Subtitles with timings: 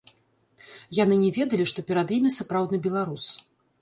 [0.99, 3.23] Яны не ведалі, што перад імі сапраўдны беларус.